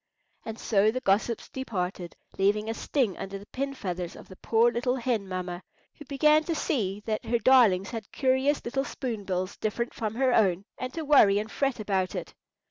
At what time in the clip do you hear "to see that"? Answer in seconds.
6.45-7.23